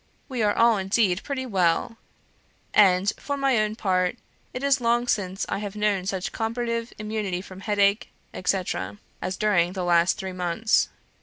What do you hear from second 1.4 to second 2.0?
well;